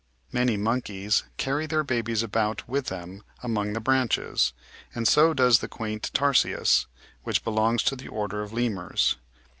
[0.31, 4.51] Many monkeys carry their babies about with them among the branches,
[4.95, 6.87] and so does the quaint Tarsius,
[7.23, 9.17] which belongs to the order of Lemurs.